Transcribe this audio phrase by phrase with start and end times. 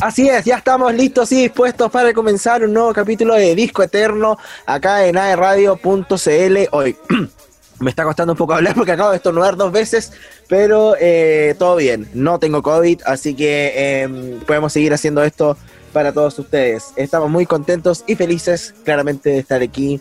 [0.00, 4.38] Así es, ya estamos listos y dispuestos para comenzar un nuevo capítulo de Disco Eterno
[4.66, 6.56] acá en aerradio.cl.
[6.72, 6.96] Hoy
[7.80, 10.12] me está costando un poco hablar porque acabo de estornudar dos veces,
[10.48, 15.56] pero eh, todo bien, no tengo COVID, así que eh, podemos seguir haciendo esto
[15.92, 16.92] para todos ustedes.
[16.96, 20.00] Estamos muy contentos y felices claramente de estar aquí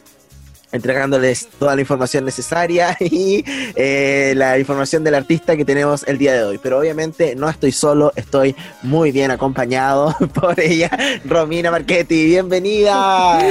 [0.73, 3.45] entregándoles toda la información necesaria y
[3.75, 6.57] eh, la información del artista que tenemos el día de hoy.
[6.57, 10.89] Pero obviamente no estoy solo, estoy muy bien acompañado por ella,
[11.23, 12.25] Romina Marchetti.
[12.25, 13.39] Bienvenida.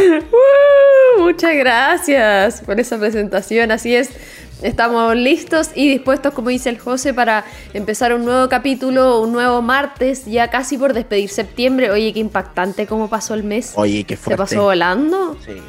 [1.15, 3.71] Uh, muchas gracias por esa presentación.
[3.71, 4.11] Así es.
[4.63, 7.45] Estamos listos y dispuestos, como dice el José, para
[7.75, 11.91] empezar un nuevo capítulo, un nuevo martes, ya casi por despedir septiembre.
[11.91, 13.73] Oye, qué impactante cómo pasó el mes.
[13.75, 14.35] Oye, qué fuerte.
[14.35, 15.37] ¿Se pasó volando?
[15.45, 15.61] Sí.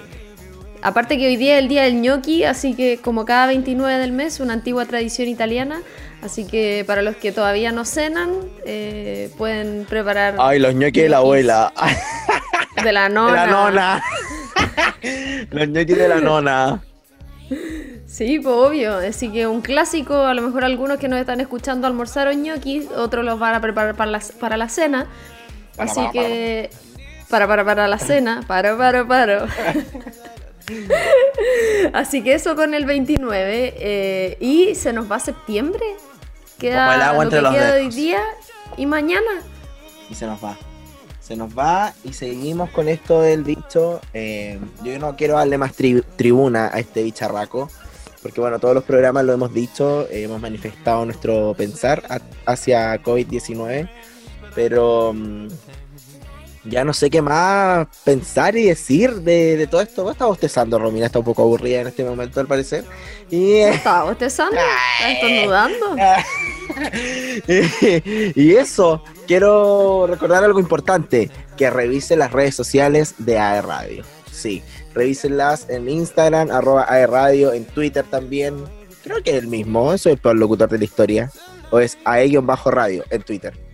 [0.83, 4.11] Aparte que hoy día es el día del gnocchi, así que como cada 29 del
[4.11, 5.81] mes, una antigua tradición italiana.
[6.21, 8.31] Así que para los que todavía no cenan,
[8.65, 10.35] eh, pueden preparar.
[10.39, 11.71] Ay, los gnocchi de la abuela.
[12.83, 13.31] De la nona.
[13.45, 14.03] De la nona.
[15.51, 16.83] los gnocchi de la nona.
[18.05, 18.97] Sí, pues obvio.
[18.97, 23.23] Así que un clásico, a lo mejor algunos que nos están escuchando almorzaron gnocchi, otros
[23.23, 25.07] los van a preparar para la, para la cena.
[25.77, 26.69] Para, Así para, que.
[27.29, 28.43] Para, para, para la cena.
[28.45, 29.47] Para, para, para.
[31.93, 33.73] Así que eso con el 29.
[33.77, 35.83] eh, y se nos va septiembre.
[36.59, 37.95] Queda Como el agua lo entre que los queda de hoy dedos.
[37.95, 38.21] día
[38.77, 39.31] y mañana.
[40.09, 40.57] Y se nos va.
[41.19, 44.01] Se nos va y seguimos con esto del dicho.
[44.13, 47.69] eh, yo no quiero darle más tri- tribuna a este bicharraco.
[48.21, 52.03] Porque bueno, todos los programas lo hemos dicho, eh, hemos manifestado nuestro pensar
[52.45, 53.89] hacia COVID-19.
[54.55, 55.47] Pero mm,
[56.65, 60.09] ya no sé qué más pensar y decir de, de todo esto.
[60.09, 62.85] Está bostezando, Romina, está un poco aburrida en este momento al parecer.
[63.29, 64.57] Y eh, ¿Estaba bostezando?
[64.99, 65.95] ¿Estaba estornudando?
[68.35, 74.03] y eso, quiero recordar algo importante, que revisen las redes sociales de AE Radio.
[74.31, 78.55] Sí, revísenlas en Instagram, arroba AE Radio, en Twitter también.
[79.03, 81.31] Creo que es el mismo, soy el peor locutor de la historia.
[81.71, 83.72] O es AE-radio en Twitter.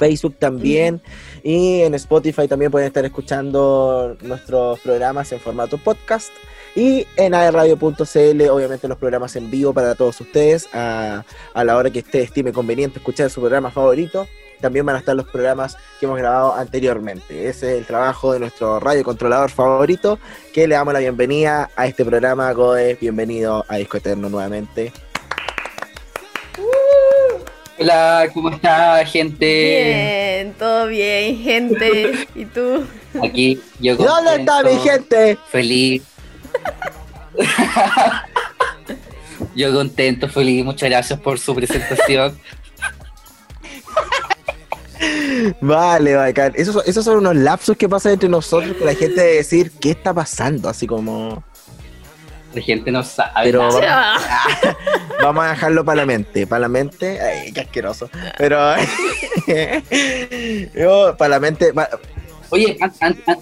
[0.00, 1.00] Facebook también.
[1.44, 6.32] Y en Spotify también pueden estar escuchando nuestros programas en formato podcast.
[6.74, 11.90] Y en aerradio.cl, obviamente los programas en vivo para todos ustedes, a, a la hora
[11.90, 14.26] que usted estime conveniente escuchar su programa favorito.
[14.60, 17.48] También van a estar los programas que hemos grabado anteriormente.
[17.48, 20.18] Ese es el trabajo de nuestro radiocontrolador favorito,
[20.52, 22.52] que le damos la bienvenida a este programa.
[22.52, 24.92] Goe, bienvenido a Disco Eterno nuevamente.
[27.80, 29.46] Hola, ¿cómo está, gente?
[30.36, 32.28] Bien, todo bien, gente.
[32.34, 32.84] ¿Y tú?
[33.24, 35.38] Aquí yo ¿Y ¿Dónde está mi contento, gente?
[35.48, 36.02] Feliz.
[39.56, 40.62] yo contento, feliz.
[40.62, 42.38] Muchas gracias por su presentación.
[45.62, 46.52] Vale, bacán.
[46.56, 49.72] Esos, son- esos son unos lapsos que pasan entre nosotros con la gente de decir
[49.80, 51.42] qué está pasando, así como...
[52.54, 53.30] La gente no sabe.
[53.44, 54.14] Pero nada.
[54.18, 54.76] vamos,
[55.22, 56.46] vamos a dejarlo para la mente.
[56.46, 58.10] Para la mente, ay, qué asqueroso.
[58.38, 58.58] Pero
[60.74, 61.88] yo, para la mente, pa-
[62.50, 63.38] Oye, an- an- an-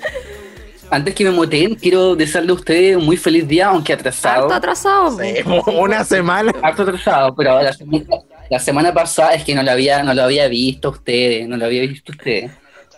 [0.90, 4.42] antes que me moten, quiero desearle a ustedes un muy feliz día, aunque atrasado.
[4.44, 5.18] Harto atrasado.
[5.18, 5.34] sí,
[5.74, 6.52] una semana.
[6.62, 8.04] Harto atrasado, pero la semana,
[8.50, 11.66] la semana pasada es que no lo había, no lo había visto ustedes, no lo
[11.66, 12.50] había visto ustedes.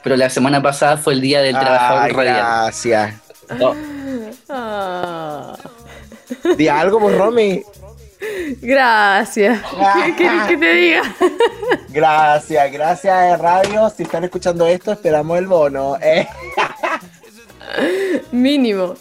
[0.02, 2.36] Pero la semana pasada fue el día del trabajador Ay, radial.
[2.36, 3.14] gracias.
[3.58, 3.74] No,
[4.48, 5.56] Ah,
[6.56, 7.62] Di algo, pues, Romy.
[8.60, 9.60] gracias.
[10.04, 11.02] ¿Qué quieres que te diga?
[11.88, 13.90] Gracias, gracias, Radio.
[13.90, 15.96] Si están escuchando esto, esperamos el bono.
[16.00, 16.26] Eh,
[18.32, 18.94] Mínimo.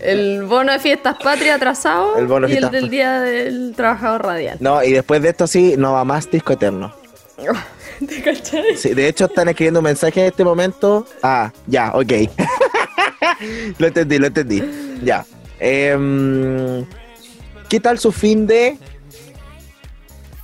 [0.00, 4.56] El bono de fiestas patrias atrasado El bono y el del día del trabajador radial.
[4.60, 6.94] No, y después de esto sí, no va más disco eterno.
[8.08, 8.76] ¿Te cachai?
[8.76, 11.06] Sí, de hecho están escribiendo un mensaje en este momento.
[11.22, 12.12] Ah, ya, ok.
[13.78, 14.62] lo entendí, lo entendí.
[15.02, 15.24] Ya.
[15.60, 16.84] Em,
[17.68, 18.76] ¿Qué tal su fin de?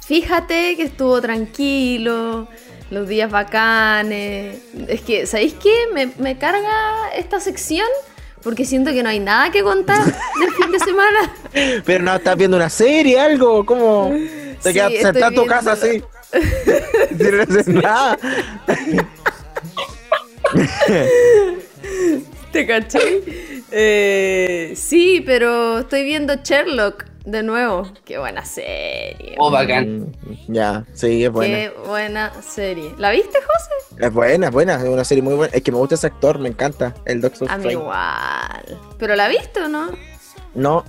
[0.07, 2.49] Fíjate que estuvo tranquilo,
[2.91, 4.59] los días bacanes.
[4.89, 5.75] Es que, ¿sabéis qué?
[5.93, 7.87] Me, me carga esta sección
[8.43, 10.05] porque siento que no hay nada que contar
[10.41, 11.35] del fin de semana.
[11.85, 14.13] Pero no estás viendo una serie, algo, ¿cómo?
[14.63, 16.03] Te Sí, quedas sentado en tu casa así.
[16.33, 16.33] viéndolo.
[17.19, 18.19] Sin hacer nada.
[22.53, 23.23] ¿Te caché?
[23.71, 27.91] Eh, sí, pero estoy viendo Sherlock de nuevo.
[28.05, 29.35] Qué buena serie.
[29.39, 30.13] oh, bacán.
[30.23, 31.57] Mm, Ya, sí, es buena.
[31.57, 32.93] Qué buena serie.
[32.99, 34.05] ¿La viste, José?
[34.07, 35.53] Es buena, es buena, es una serie muy buena.
[35.55, 37.83] Es que me gusta ese actor, me encanta, el Doctor A mí Strange.
[37.83, 38.79] igual.
[38.99, 39.91] ¿Pero la viste o no?
[40.55, 40.85] No,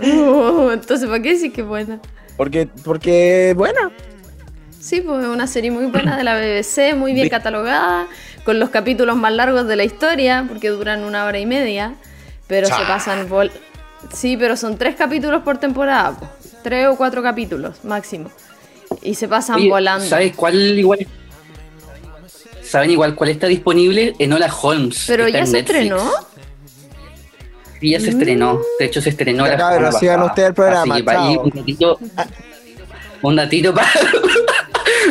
[0.00, 2.00] Uh, entonces, ¿para qué decir que es buena?
[2.36, 3.90] porque, porque, bueno,
[4.80, 8.06] Sí, pues es una serie muy buena de la BBC, muy bien catalogada,
[8.44, 11.94] con los capítulos más largos de la historia, porque duran una hora y media,
[12.46, 13.50] pero se pasan vol
[14.12, 16.28] Sí, pero son tres capítulos por temporada, po.
[16.62, 18.30] tres o cuatro capítulos máximo.
[19.00, 20.04] Y se pasan Oye, volando.
[20.04, 21.06] ¿Sabes cuál igual?
[22.62, 24.14] ¿Saben igual cuál está disponible?
[24.18, 25.04] Enola Holmes.
[25.06, 25.80] Pero ya se Netflix.
[25.82, 26.10] estrenó.
[27.80, 28.60] Sí, ya se estrenó.
[28.78, 31.34] De hecho, se estrenó Ya, la semana sigan ustedes el programa, Así que pa- ahí
[31.36, 31.44] chao.
[31.44, 31.98] un datito,
[33.22, 33.90] un datito para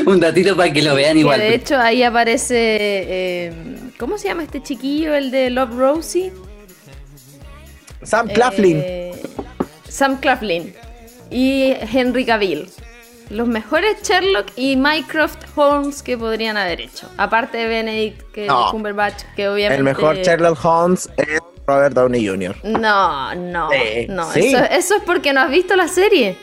[0.06, 1.39] un datito para que lo vean Que igual.
[1.39, 2.56] de hecho ahí aparece.
[2.57, 3.54] eh,
[4.00, 6.33] ¿Cómo se llama este chiquillo, el de Love Rosie?
[8.03, 8.81] Sam Claflin.
[8.83, 9.12] Eh,
[9.88, 10.74] Sam Claflin
[11.30, 12.69] y Henry Cavill.
[13.30, 17.07] Los mejores Sherlock y Mycroft Holmes que podrían haber hecho.
[17.18, 18.69] Aparte de Benedict que No.
[18.71, 19.77] Cumberbatch, que obviamente.
[19.77, 22.56] el mejor Sherlock Holmes es Robert Downey Jr.
[22.63, 24.31] No, no, Sí, no.
[24.33, 24.54] sí.
[24.54, 26.36] Eso, eso es porque no has visto la serie.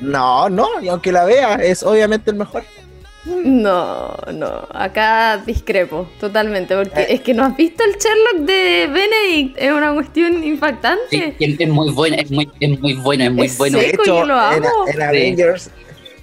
[0.00, 2.62] No, no, y aunque la vea, es obviamente el mejor.
[3.26, 4.66] No, no.
[4.72, 6.76] Acá discrepo totalmente.
[6.76, 7.06] Porque Eh.
[7.14, 9.56] es que no has visto el Sherlock de Benedict.
[9.58, 11.02] Es una cuestión impactante.
[11.10, 13.78] Sí, es, es muy bueno, es muy, es muy bueno, es muy Es bueno.
[13.80, 14.68] seco, yo lo en, amo.
[14.86, 15.70] en Avengers,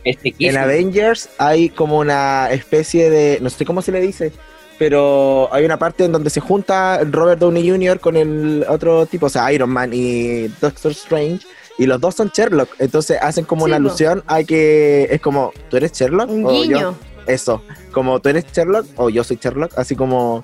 [0.04, 0.60] Es en sequísimo.
[0.60, 4.32] Avengers hay como una especie de, no sé cómo se le dice,
[4.80, 8.00] pero hay una parte en donde se junta Robert Downey Jr.
[8.00, 11.46] con el otro tipo, o sea, Iron Man y Doctor Strange,
[11.78, 15.52] y los dos son Sherlock, entonces hacen como Sí, una alusión a que es como,
[15.70, 16.30] ¿tú eres Sherlock?
[16.30, 20.42] Un O yo- eso, como tú eres Sherlock o yo soy Sherlock, así como,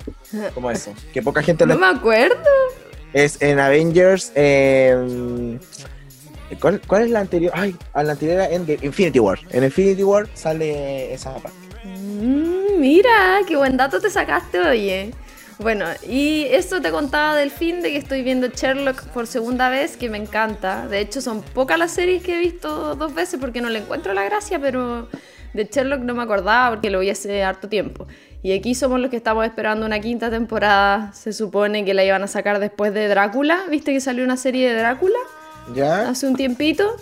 [0.54, 2.36] como eso, que poca gente lo No me acuerdo.
[3.12, 4.32] es en Avengers.
[4.34, 5.58] eh,
[6.60, 7.52] ¿cuál, cuál es la anterior?
[7.54, 9.38] Ay, a la anterior era Endgame, Infinity War.
[9.50, 11.58] En Infinity War sale esa parte.
[11.84, 15.12] Mm, mira, qué buen dato te sacaste, oye.
[15.60, 19.98] Bueno, y esto te contaba del fin de que estoy viendo Sherlock por segunda vez,
[19.98, 20.86] que me encanta.
[20.86, 24.14] De hecho, son pocas las series que he visto dos veces porque no le encuentro
[24.14, 25.08] la gracia, pero
[25.52, 28.06] de Sherlock no me acordaba porque lo vi hace harto tiempo.
[28.42, 31.12] Y aquí somos los que estamos esperando una quinta temporada.
[31.12, 33.64] Se supone que la iban a sacar después de Drácula.
[33.68, 35.18] ¿Viste que salió una serie de Drácula?
[35.74, 36.08] ¿Ya?
[36.08, 36.96] hace un tiempito.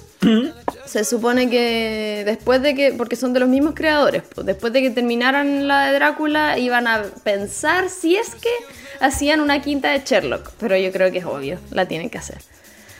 [0.84, 4.82] Se supone que después de que, porque son de los mismos creadores, pues, después de
[4.82, 8.50] que terminaran la de Drácula, iban a pensar si es que
[9.00, 10.50] hacían una quinta de Sherlock.
[10.58, 12.38] Pero yo creo que es obvio, la tienen que hacer.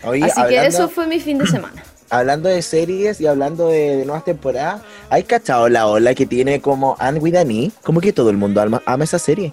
[0.05, 1.83] Oye, Así que hablando, eso fue mi fin de semana.
[2.11, 6.61] hablando de series y hablando de, de nuevas temporadas, ¿hay cachado la ola que tiene
[6.61, 7.71] como Anne with an E?
[7.83, 9.53] Como que todo el mundo ama, ama esa serie.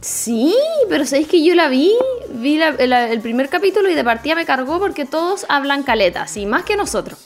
[0.00, 0.54] Sí,
[0.88, 1.92] pero sabéis que yo la vi,
[2.30, 6.36] vi la- la- el primer capítulo y de partida me cargó porque todos hablan caletas,
[6.36, 7.18] y más que nosotros.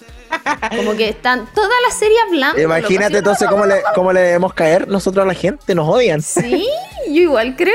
[0.75, 2.59] Como que están toda la serie hablando.
[2.63, 6.67] Imagínate entonces cómo le, cómo le debemos caer nosotros a la gente, nos odian, Sí,
[7.07, 7.75] yo igual creo.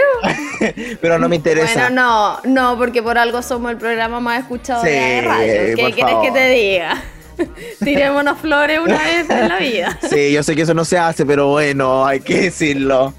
[1.02, 1.90] pero no me interesa.
[1.90, 2.40] Bueno, no,
[2.72, 5.76] no, porque por algo somos el programa más escuchado Sí, de la radio.
[5.76, 7.04] ¿Qué quieres que te diga?
[7.84, 10.00] Tirémonos flores una vez en la vida.
[10.10, 13.14] Sí, yo sé que eso no se hace, pero bueno, hay que decirlo.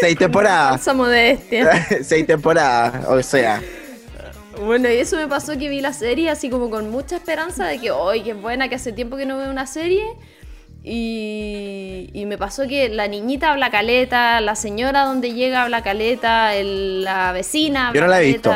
[0.00, 0.94] Seis temporadas.
[0.94, 1.86] Modestia.
[2.02, 3.62] Seis temporadas, o sea.
[4.64, 7.78] Bueno, y eso me pasó que vi la serie así como con mucha esperanza de
[7.78, 10.02] que, hoy qué buena, que hace tiempo que no veo una serie.
[10.82, 16.54] Y, y me pasó que la niñita habla caleta, la señora donde llega habla caleta,
[16.54, 18.52] el- la vecina habla Yo no la he visto.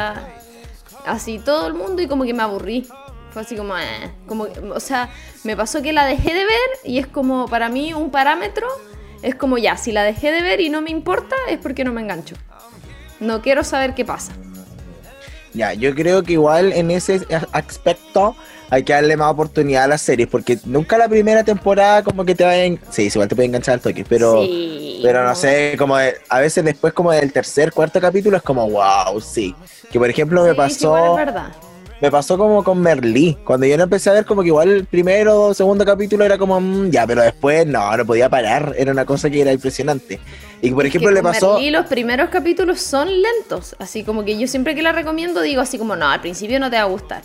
[1.06, 2.86] Así todo el mundo y como que me aburrí.
[3.30, 5.08] Fue así como, eh, como, o sea,
[5.44, 8.66] me pasó que la dejé de ver y es como para mí un parámetro.
[9.22, 11.92] Es como ya, si la dejé de ver y no me importa es porque no
[11.92, 12.36] me engancho.
[13.20, 14.32] No quiero saber qué pasa.
[15.52, 17.20] Ya, yo creo que igual en ese
[17.52, 18.36] aspecto
[18.70, 22.36] hay que darle más oportunidad a las series, porque nunca la primera temporada como que
[22.36, 22.56] te va a...
[22.56, 24.42] en- Sí, igual te puede enganchar al toque, pero...
[24.44, 28.42] Sí, Pero no sé, como de- a veces después como del tercer, cuarto capítulo es
[28.44, 29.54] como, wow, sí.
[29.90, 31.18] Que por ejemplo me Sí, sí, igual pasó...
[31.18, 31.52] es verdad.
[32.00, 33.36] Me pasó como con Merlí.
[33.44, 36.38] Cuando yo no empecé a ver, como que igual el primero o segundo capítulo era
[36.38, 38.74] como, mm, ya, pero después no, no podía parar.
[38.78, 40.18] Era una cosa que era impresionante.
[40.62, 41.54] Y por Es que ejemplo le con pasó.
[41.54, 45.60] Merlí los primeros capítulos son lentos, así como que yo siempre que la recomiendo digo
[45.60, 47.22] así como, no, al principio no te va a gustar.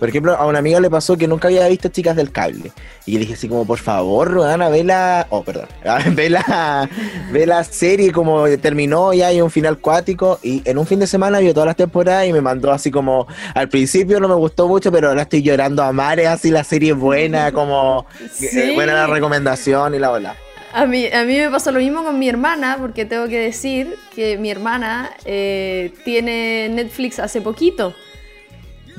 [0.00, 2.72] Por ejemplo, a una amiga le pasó que nunca había visto Chicas del Cable.
[3.04, 5.26] Y yo le dije así como, por favor, Rodana, ve la...
[5.28, 5.68] Oh, perdón.
[6.16, 6.88] Ve la,
[7.30, 10.38] ve la serie como terminó y hay un final cuático.
[10.42, 13.26] Y en un fin de semana vio todas las temporadas y me mandó así como...
[13.54, 16.92] Al principio no me gustó mucho, pero ahora estoy llorando a mares, así la serie
[16.92, 18.06] es buena, como...
[18.32, 18.48] Sí.
[18.52, 20.36] eh, buena la recomendación y la ola.
[20.72, 23.96] A mí, a mí me pasó lo mismo con mi hermana, porque tengo que decir
[24.14, 27.94] que mi hermana eh, tiene Netflix hace poquito.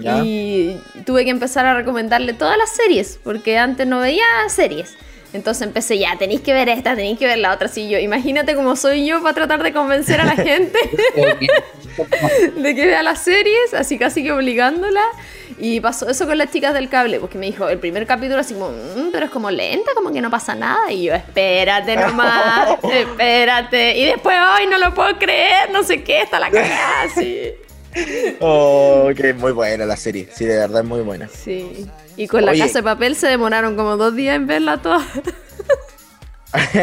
[0.01, 0.19] ¿Ya?
[0.23, 4.95] Y tuve que empezar a recomendarle todas las series, porque antes no veía series.
[5.33, 7.67] Entonces empecé ya, tenéis que ver esta, tenéis que ver la otra.
[7.67, 10.77] Así yo, imagínate cómo soy yo para tratar de convencer a la gente
[12.57, 15.01] de que vea las series, así casi que obligándola.
[15.57, 18.55] Y pasó eso con las chicas del cable, porque me dijo, el primer capítulo así
[18.55, 20.91] como, "Mm, pero es como lenta, como que no pasa nada.
[20.91, 23.97] Y yo, espérate nomás, espérate.
[23.97, 27.51] Y después, ay, no lo puedo creer, no sé qué, está la cagada, sí.
[28.39, 30.27] Oh, que muy buena la serie.
[30.33, 31.27] Sí, de verdad es muy buena.
[31.27, 31.85] Sí.
[32.17, 32.61] Y con la Oye.
[32.61, 35.05] casa de papel se demoraron como dos días en verla toda.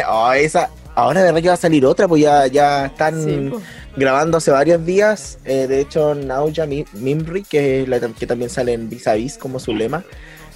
[0.09, 3.49] Oh, esa, ahora de verdad que va a salir otra, pues ya, ya están Sí,
[3.51, 3.61] po.
[3.97, 5.39] grabando hace varios días.
[5.45, 9.13] Eh, de hecho, Nauja Mi- Mimri, que, es la que también sale en Vis a
[9.15, 10.05] Vis como su lema,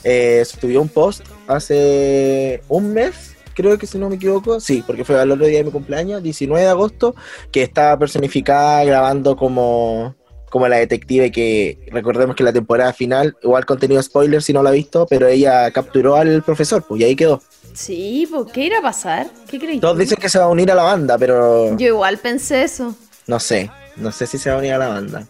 [0.03, 5.05] eh, subió un post hace un mes, creo que si no me equivoco, sí, porque
[5.05, 7.15] fue al otro día de mi cumpleaños, 19 de agosto,
[7.51, 10.15] que estaba personificada grabando como,
[10.53, 14.69] como la detective que recordemos que la temporada final, igual contenido spoiler si no la
[14.69, 17.41] ha visto, pero ella capturó al profesor, pues y ahí quedó.
[17.73, 19.29] Sí, pues, ¿qué irá a pasar?
[19.49, 19.81] ¿Qué crees?
[19.81, 22.95] Todos dicen que se va a unir a la banda, pero Yo igual pensé eso.
[23.27, 25.27] no sé, no sé si se va a unir a la banda.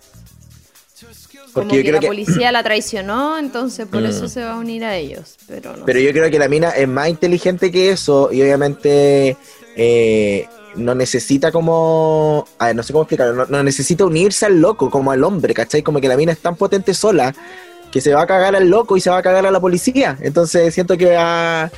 [1.52, 4.06] Como Porque yo que creo la que, policía la traicionó, entonces por Mm.
[4.06, 5.36] eso se va a unir a ellos.
[5.46, 6.04] Pero no pero sé.
[6.06, 9.36] yo creo que la mina es más inteligente que eso y obviamente
[9.76, 14.60] eh, no necesita como, a ver, no sé cómo explicarlo, no, no necesita unirse al
[14.60, 15.82] loco como al hombre, ¿cachai?
[15.82, 17.34] Como que la mina es tan potente sola
[17.90, 20.16] que se va a cagar al loco y se va a cagar a la policía.
[20.20, 21.70] Entonces siento que va,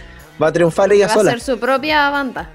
[0.42, 1.30] va a triunfar ella va a sola.
[1.32, 2.50] ser su propia banda.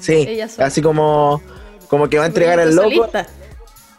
[0.00, 0.66] Sí, ella sola.
[0.66, 1.42] así como,
[1.88, 2.88] como que va a entregar al loco.
[2.88, 3.26] solista.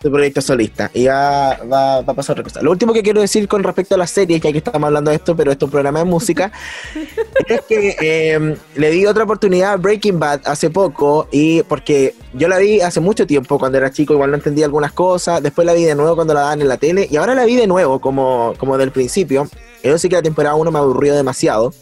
[0.01, 2.61] De proyecto solista y va, va, va a pasar otra cosa.
[2.61, 5.17] Lo último que quiero decir con respecto a las series, ya que estamos hablando de
[5.17, 6.51] esto, pero esto es un programa de música,
[7.47, 12.47] es que eh, le di otra oportunidad a Breaking Bad hace poco y porque yo
[12.47, 15.73] la vi hace mucho tiempo cuando era chico, igual no entendía algunas cosas, después la
[15.73, 17.99] vi de nuevo cuando la daban en la tele y ahora la vi de nuevo
[17.99, 19.47] como, como del principio.
[19.81, 21.73] Eso sí que la temporada 1 me aburrió demasiado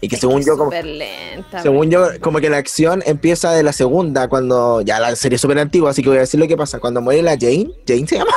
[0.00, 0.70] y que Es según yo como...
[0.70, 1.62] lenta.
[1.62, 5.40] Según yo, como que la acción empieza de la segunda, cuando ya la serie es
[5.40, 6.78] súper antigua, así que voy a decir lo que pasa.
[6.78, 8.30] Cuando muere la Jane, Jane se llama,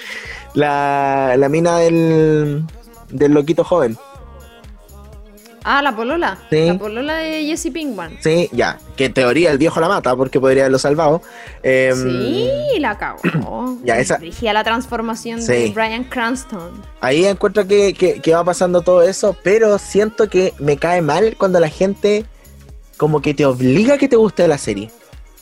[0.54, 2.64] la, la mina del,
[3.10, 3.98] del loquito joven.
[5.64, 6.38] Ah, la polola.
[6.50, 6.66] Sí.
[6.66, 8.16] La polola de Jesse Pinkman.
[8.20, 11.22] Sí, ya, que en teoría el viejo la mata porque podría haberlo salvado.
[11.62, 12.50] Em, Sí,
[12.80, 13.78] la cagó.
[13.84, 15.52] Ya, esa- Dirigía la transformación Sí.
[15.52, 16.82] de Brian Cranston.
[17.00, 21.36] Ahí encuentro que, que- que va pasando todo eso, pero siento que me cae mal
[21.38, 22.26] cuando la gente
[22.96, 24.90] como que te obliga a que te guste la serie.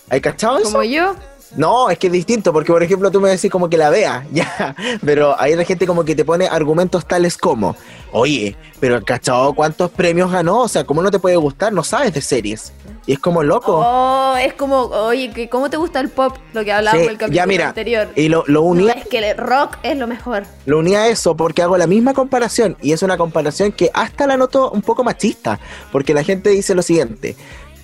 [0.09, 0.71] ¿Hay cachado eso?
[0.71, 1.15] Como yo.
[1.57, 4.25] No, es que es distinto, porque por ejemplo tú me decís como que la vea,
[4.33, 7.75] ya, pero hay la gente como que te pone argumentos tales como,
[8.13, 10.61] oye, pero ¿cachado cuántos premios ganó?
[10.63, 11.73] O sea, ¿cómo no te puede gustar?
[11.73, 12.73] No sabes de series.
[13.07, 13.83] Y es como loco.
[13.85, 16.37] Oh, es como, oye, ¿cómo te gusta el pop?
[16.53, 18.09] Lo que hablábamos Sí, el capítulo ya mira, anterior.
[18.15, 20.45] y lo, lo No, unía, es que el rock es lo mejor.
[20.67, 24.27] lo unía a eso porque hago la misma comparación, y es una comparación que hasta
[24.27, 25.59] la noto un poco machista,
[25.91, 27.37] porque la gente dice lo siguiente.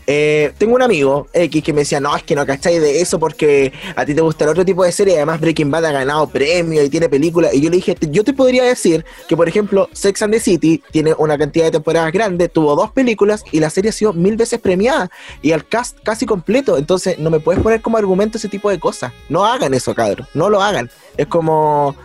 [0.07, 3.19] Eh, tengo un amigo X que me decía, no, es que no cacháis de eso
[3.19, 6.29] porque a ti te gusta el otro tipo de serie, además Breaking Bad ha ganado
[6.29, 7.53] premios y tiene películas.
[7.55, 10.83] Y yo le dije, yo te podría decir que, por ejemplo, Sex and the City
[10.93, 14.37] tiene una cantidad de temporadas grande, tuvo dos películas y la serie ha sido mil
[14.37, 15.11] veces premiada
[15.43, 16.79] y al cast casi completo.
[16.79, 19.13] Entonces, no me puedes poner como argumento ese tipo de cosas.
[19.29, 20.91] No hagan eso, cabros, no lo hagan.
[21.17, 21.97] Es como,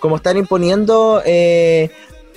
[0.00, 1.22] como están imponiendo.
[1.24, 1.90] eh,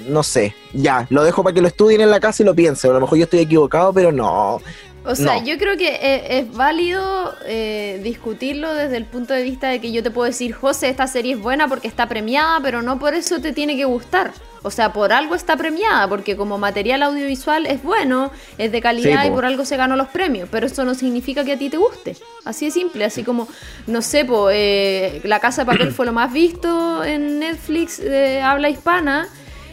[0.07, 2.91] no sé, ya, lo dejo para que lo estudien en la casa y lo piensen.
[2.91, 4.59] A lo mejor yo estoy equivocado, pero no.
[5.05, 5.45] O sea, No.
[5.45, 9.91] yo creo que e- es, válido eh, discutirlo desde el punto de vista de que
[9.91, 13.13] yo te puedo decir, José, esta serie es buena porque está premiada, pero no por
[13.13, 14.31] eso te tiene que gustar.
[14.65, 19.21] O sea, por algo está premiada, porque como material audiovisual es bueno, es de calidad
[19.23, 19.35] Sí, y po.
[19.35, 22.15] por algo se ganó los premios, pero eso no significa que a ti te guste.
[22.45, 23.49] Así de simple, así como,
[23.87, 28.41] no sé, po, eh, La Casa de Papel fue lo más visto en Netflix de
[28.41, 29.27] habla hispana.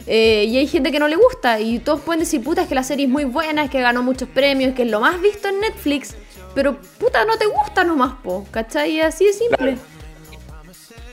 [0.07, 2.75] Eh, y hay gente que no le gusta y todos pueden decir, puta, es que
[2.75, 5.21] la serie es muy buena, es que ganó muchos premios, es que es lo más
[5.21, 6.15] visto en Netflix,
[6.55, 9.01] pero puta, no te gusta nomás, po, ¿cachai?
[9.01, 9.77] Así de simple.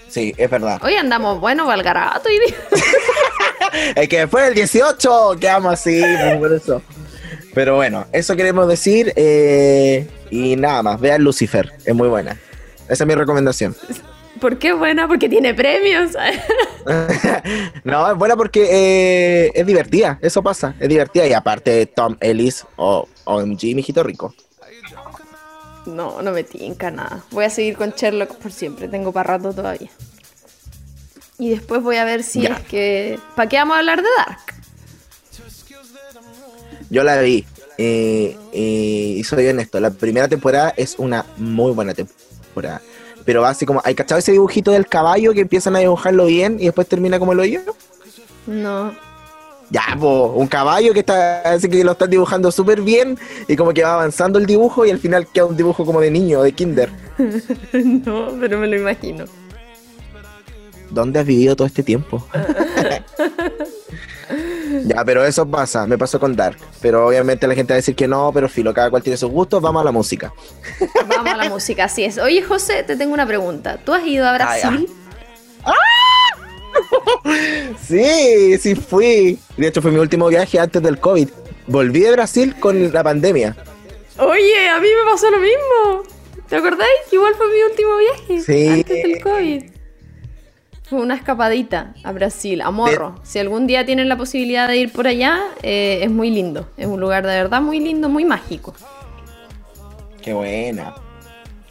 [0.09, 0.81] Sí, es verdad.
[0.83, 2.39] Hoy andamos, bueno, Valgarato y
[3.95, 6.03] Es que después del 18 quedamos así,
[6.39, 6.83] por eso.
[7.55, 9.13] Pero bueno, eso queremos decir.
[9.17, 12.39] eh, y nada más, vean Lucifer, es muy buena.
[12.89, 13.77] Esa es mi recomendación.
[14.41, 15.07] ¿Por qué buena?
[15.09, 16.13] Porque tiene premios.
[17.85, 18.67] no, es buena porque
[19.47, 21.27] eh, es divertida, eso pasa, es divertida.
[21.27, 24.35] Y aparte, Tom Ellis o OMG, mijito rico.
[25.87, 27.23] no, no me tinca nada.
[27.31, 29.91] Voy a seguir con Sherlock por siempre, tengo para rato todavía.
[31.39, 32.55] Y después voy a ver si Ya.
[32.55, 33.19] es que...
[33.37, 34.41] ¿Para qué vamos a hablar de Dark?
[36.91, 37.45] Yo la vi.
[37.77, 42.81] eh, eh, y soy honesto, la primera temporada es una muy buena temporada.
[43.29, 46.57] Pero va así como, ¿hay cachado ese dibujito del caballo que empiezan a dibujarlo bien
[46.59, 47.61] y después termina como el hoyo?
[48.47, 48.95] No.
[49.69, 53.75] Ya, po, un caballo que está así que lo están dibujando súper bien y como
[53.75, 56.53] que va avanzando el dibujo y al final queda un dibujo como de niño, de
[56.53, 56.91] kinder.
[57.75, 59.27] no, pero me lo imagino.
[60.89, 62.27] ¿dónde has vivido todo este tiempo?
[64.85, 66.59] ya, pero eso pasa, me pasó con Dark.
[66.81, 69.31] Pero obviamente la gente va a decir que no, pero filo, cada cual tiene sus
[69.31, 70.33] gustos, vamos a la música.
[71.09, 72.19] Vamos a la música, así es.
[72.19, 73.79] Oye, José, te tengo una pregunta.
[73.85, 74.89] ¿Tú has ido a Brasil?
[77.87, 79.39] Sí, sí fui.
[79.57, 81.29] De hecho, fue mi último viaje antes del COVID.
[81.67, 83.57] Volví de Brasil con la pandemia.
[84.19, 86.03] Oye, a mí me pasó lo mismo.
[86.49, 87.13] ¿Te acordáis?
[87.13, 88.41] Igual fue mi último viaje.
[88.41, 88.69] Sí.
[88.69, 89.78] Antes del COVID.
[90.89, 93.17] Fue una escapadita a Brasil, a Morro.
[93.23, 96.69] Si algún día tienen la posibilidad de ir por allá, eh, es muy lindo.
[96.77, 98.75] Es un lugar de verdad muy lindo, muy mágico.
[100.23, 100.95] Qué buena.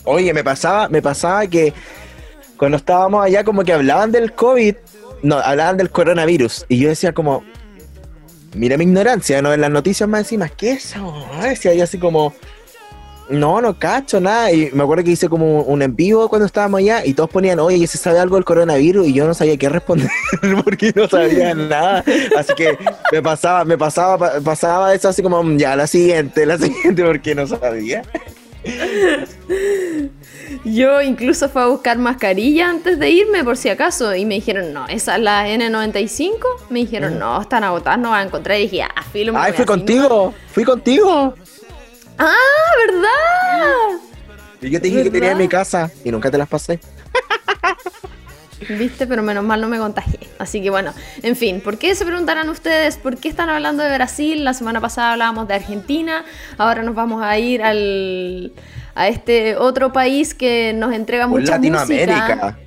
[0.03, 1.73] Oye, me pasaba, me pasaba que
[2.57, 4.75] cuando estábamos allá como que hablaban del COVID,
[5.23, 6.65] no, hablaban del coronavirus.
[6.69, 7.43] Y yo decía como,
[8.55, 9.53] mira mi ignorancia, ¿no?
[9.53, 11.27] En las noticias más encima, ¿qué es eso?
[11.41, 12.33] Decía yo así como,
[13.29, 14.51] no, no cacho nada.
[14.51, 17.59] Y me acuerdo que hice como un en vivo cuando estábamos allá y todos ponían,
[17.59, 19.07] oye, ¿y se sabe algo del coronavirus?
[19.07, 20.09] Y yo no sabía qué responder
[20.63, 22.03] porque no sabía nada.
[22.37, 22.77] Así que
[23.11, 27.35] me pasaba, me pasaba, pa- pasaba eso así como, ya, la siguiente, la siguiente, porque
[27.35, 28.03] no sabía.
[30.65, 34.73] Yo incluso fui a buscar mascarilla antes de irme, por si acaso, y me dijeron,
[34.73, 36.37] no, esa es la N95.
[36.69, 38.57] Me dijeron, no, están agotadas, no vas a encontrar.
[38.57, 41.33] Y dije, ah, filo, me Ay, fui contigo, fui contigo.
[42.17, 42.35] ¡Ah,
[42.87, 44.01] verdad!
[44.61, 46.79] Y yo te dije que tenía en mi casa y nunca te las pasé.
[48.69, 50.19] Viste, pero menos mal no me contagié.
[50.39, 53.93] Así que bueno, en fin, ¿por qué se preguntarán ustedes por qué están hablando de
[53.93, 54.43] Brasil?
[54.43, 56.25] La semana pasada hablábamos de Argentina,
[56.57, 58.51] ahora nos vamos a ir al,
[58.95, 62.35] a este otro país que nos entrega mucha Latinoamérica.
[62.35, 62.57] música.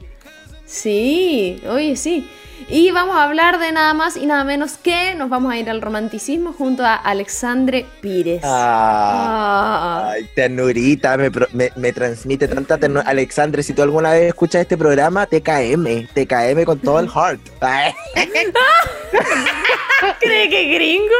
[0.64, 2.30] Sí, oye, sí.
[2.72, 5.68] Y vamos a hablar de nada más y nada menos que nos vamos a ir
[5.68, 8.42] al romanticismo junto a Alexandre Pires.
[8.44, 10.10] Ah, Ah.
[10.12, 13.02] Ay, ternurita, me, me, me transmite tanta ternura.
[13.08, 17.40] Alexandre, si tú alguna vez escuchas este programa, TKM, TKM con todo el heart.
[20.20, 21.14] ¿Cree que gringo?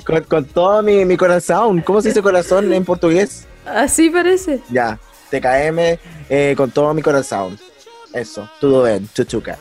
[0.04, 1.82] con, con todo mi, mi corazón.
[1.82, 3.46] ¿Cómo se dice corazón en portugués?
[3.64, 4.60] Así parece.
[4.70, 4.98] Ya,
[5.30, 5.78] TKM
[6.30, 7.56] eh, con todo mi corazón.
[8.12, 9.56] Eso, todo bien, chuchuca.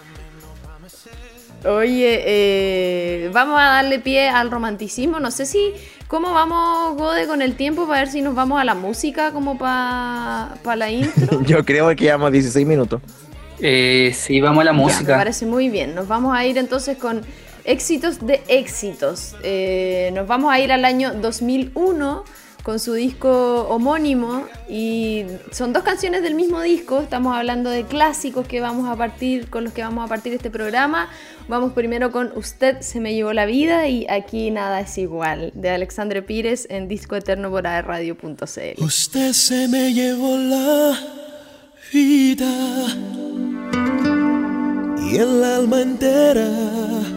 [1.65, 5.19] Oye, eh, vamos a darle pie al romanticismo.
[5.19, 5.73] No sé si
[6.07, 9.57] cómo vamos, Gode, con el tiempo para ver si nos vamos a la música como
[9.57, 11.41] para la intro.
[11.45, 13.01] Yo creo que llevamos 16 minutos.
[13.59, 15.17] Eh, sí, vamos a la Ya, me música.
[15.17, 15.95] parece muy bien.
[15.95, 17.23] Nos vamos a ir entonces con
[17.65, 19.35] éxitos de éxitos.
[19.43, 22.23] Eh, nos vamos a ir al año 2001
[22.67, 26.99] con su disco homónimo y son dos canciones del mismo disco.
[26.99, 30.49] Estamos hablando de clásicos que vamos a partir con los que vamos a partir este
[30.49, 31.07] programa.
[31.47, 35.69] Vamos primero con Usted se me llevó la vida y aquí nada es igual de
[35.69, 38.83] Alexandre Pires en disco eterno por aerradio.cl.
[38.83, 40.99] Usted se me llevó la
[41.93, 42.51] vida
[45.09, 47.16] y el alma entera.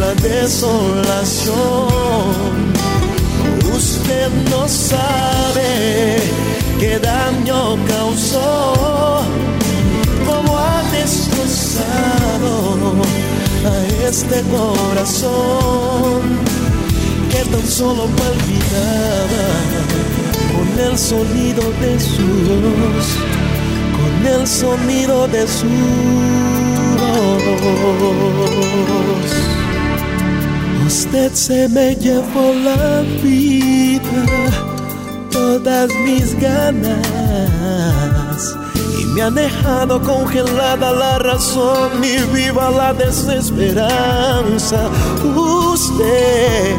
[0.00, 1.54] la desolación.
[3.72, 6.16] Usted no sabe
[6.78, 9.22] qué daño causó,
[10.26, 12.52] cómo ha destrozado
[13.72, 16.20] a este corazón
[17.30, 19.46] que tan solo palpitaba
[20.54, 23.08] con el sonido de su voz,
[23.98, 26.50] con el sonido de su voz.
[30.90, 34.26] Usted se me llevó la vida,
[35.30, 36.98] todas mis ganas,
[39.00, 44.88] y me ha dejado congelada la razón y viva la desesperanza.
[45.72, 46.74] Usted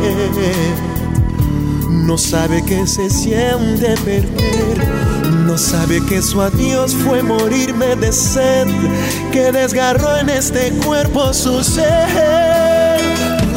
[1.89, 4.91] no sabe que se siente perder.
[5.45, 8.67] No sabe que su adiós fue morirme de sed,
[9.31, 12.60] que desgarró en este cuerpo su ser.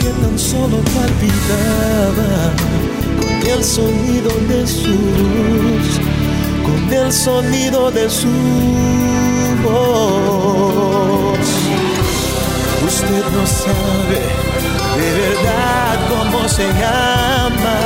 [0.00, 2.52] que tan solo palpitaba
[3.20, 4.96] con el sonido de su
[5.68, 5.88] voz,
[6.66, 8.34] con el sonido de su
[9.64, 11.48] voz.
[12.86, 14.20] Usted no sabe
[14.98, 17.76] de verdad cómo se llama.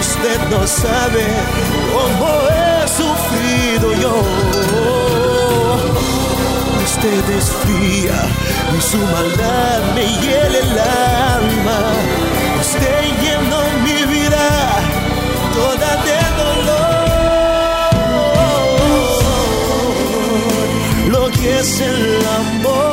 [0.00, 1.24] Usted no sabe
[1.94, 3.29] cómo he sufrido
[7.02, 8.18] Usted es fría
[8.76, 11.78] y su maldad me hiela el alma.
[12.60, 14.46] Usted llenó mi vida
[15.54, 17.08] toda de dolor.
[21.10, 22.89] Lo que es el amor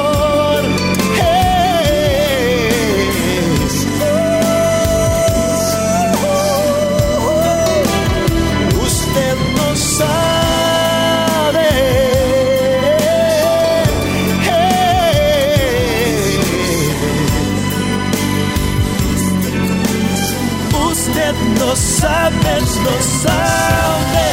[21.98, 24.30] no sabe, no sabe.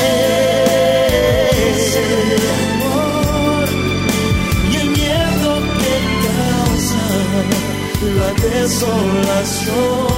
[4.71, 5.95] Y el miedo que
[6.27, 7.05] causa
[8.17, 10.14] la desolación.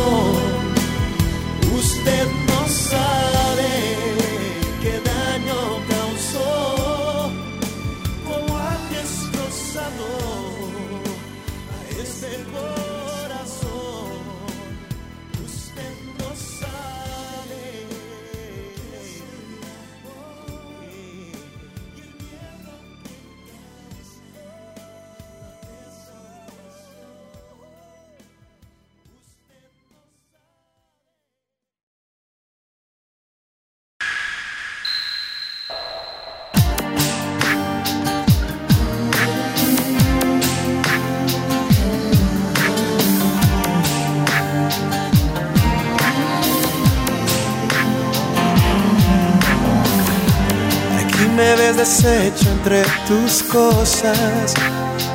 [52.06, 54.54] Deshecho entre tus cosas,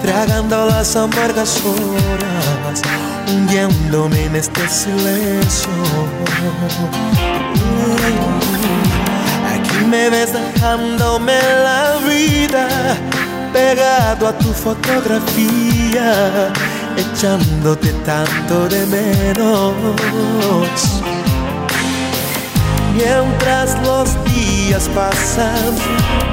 [0.01, 2.81] tragando las amargas horas,
[3.27, 5.69] hundiéndome en este silencio.
[9.53, 12.67] Aquí me ves dejándome la vida,
[13.53, 16.51] pegado a tu fotografía,
[16.97, 19.73] echándote tanto de menos.
[22.93, 25.75] Mientras los días pasan,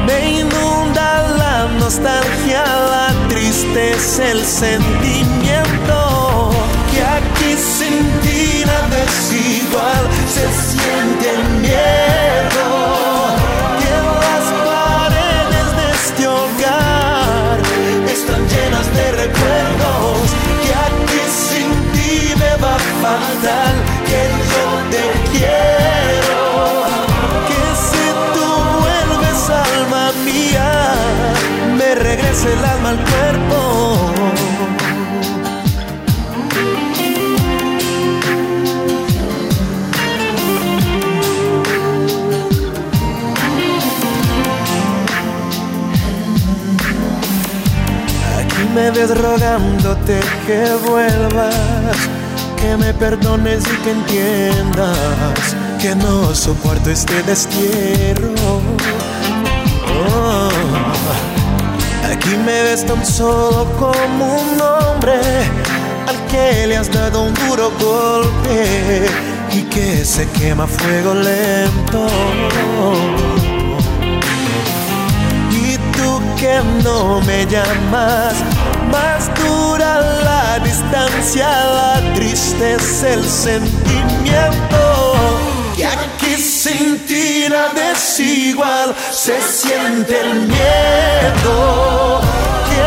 [0.07, 6.51] me inunda la nostalgia, la tristeza, el sentimiento
[6.91, 12.67] que aquí sin ti nada es igual, se siente el miedo
[13.79, 13.95] que
[14.25, 17.57] las paredes de este hogar.
[18.11, 20.27] Están llenas de recuerdos
[20.63, 23.78] que aquí sin ti me va a faltar
[32.89, 34.13] regrese el cuerpo
[48.39, 51.97] Aquí me ves rogándote que vuelvas,
[52.61, 58.35] que me perdones y que entiendas que no soporto este destierro.
[62.29, 65.19] Aquí me ves tan solo como un hombre
[66.07, 69.07] al que le has dado un duro golpe
[69.51, 72.07] y que se quema fuego lento.
[75.51, 78.35] Y tú que no me llamas,
[78.93, 84.88] más dura la distancia, la tristeza, el sentimiento.
[86.69, 92.21] Sin ti nada es igual, se siente el miedo.
[92.69, 92.83] Que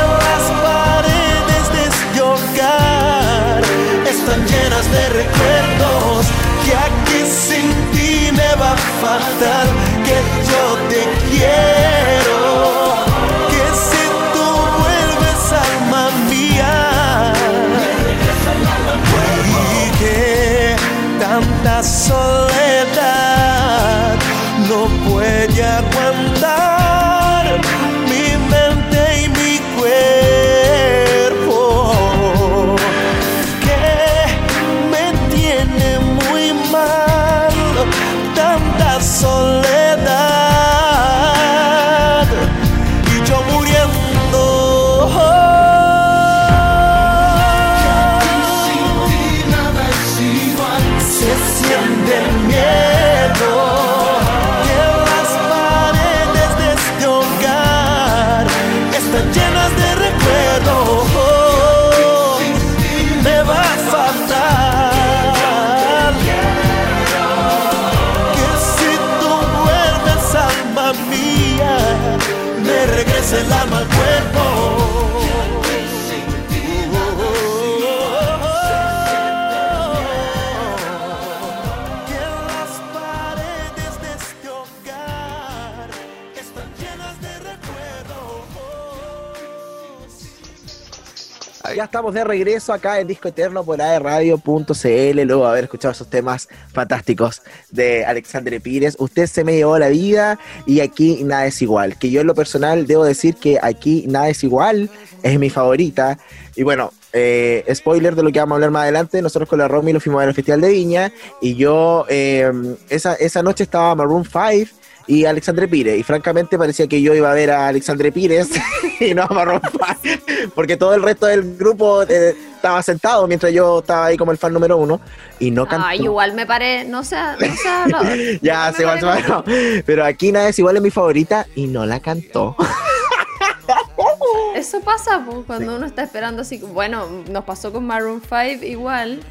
[92.01, 96.49] estamos de regreso acá en Disco Eterno por aerradio.cl, luego de haber escuchado esos temas
[96.73, 98.95] fantásticos de Alexandre Pires.
[98.97, 101.99] Usted se me llevó la vida y aquí nada es igual.
[101.99, 104.89] Que yo en lo personal debo decir que aquí nada es igual,
[105.21, 106.17] es mi favorita.
[106.55, 109.67] Y bueno, eh, spoiler de lo que vamos a hablar más adelante, nosotros con la
[109.67, 112.51] Romy lo fuimos al Festival de Viña y yo eh,
[112.89, 115.99] esa, esa noche estaba Maroon 5 y Alexandre Pires.
[115.99, 118.49] Y francamente parecía que yo iba a ver a Alexandre Pires
[118.99, 119.61] y no a Maroon
[120.01, 124.31] 5, porque todo el resto del grupo eh, estaba sentado mientras yo estaba ahí como
[124.31, 125.01] el fan número uno
[125.39, 125.87] y no cantó.
[125.87, 128.17] Ay, igual me paré, no sea, no hablador.
[128.41, 129.43] ya, se va, no.
[129.85, 132.55] Pero aquí nada es igual es mi favorita y no la cantó.
[134.55, 136.57] Eso pasa pues, cuando uno está esperando así.
[136.57, 139.21] Bueno, nos pasó con Maroon 5 igual,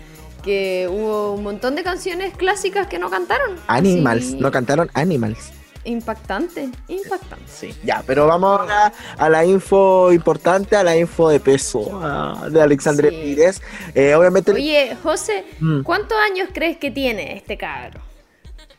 [0.43, 3.57] que hubo un montón de canciones clásicas que no cantaron.
[3.69, 5.53] Animals, no cantaron Animals.
[5.85, 7.45] Impactante, impactante.
[7.51, 12.47] Sí, ya, pero vamos ahora a la info importante, a la info de peso ah,
[12.51, 13.17] de Alexandre Sí.
[13.23, 13.63] Pires.
[13.95, 15.83] Eh, obviamente, Oye, José, Mm.
[15.83, 18.01] ¿cuántos años crees que tiene este cabro?